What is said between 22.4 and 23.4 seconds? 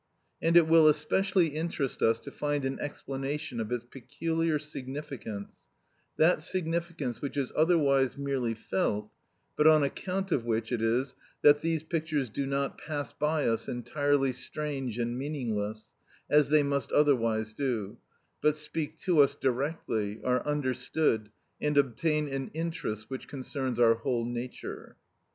interest which